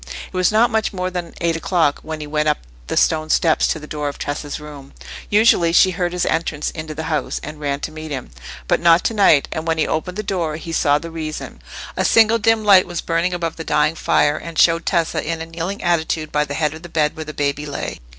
[0.25, 2.57] It was not much more than eight o'clock when he went up
[2.87, 4.93] the stone steps to the door of Tessa's room.
[5.29, 8.31] Usually she heard his entrance into the house, and ran to meet him,
[8.67, 11.61] but not to night; and when he opened the door he saw the reason.
[11.95, 15.45] A single dim light was burning above the dying fire, and showed Tessa in a
[15.45, 17.99] kneeling attitude by the head of the bed where the baby lay.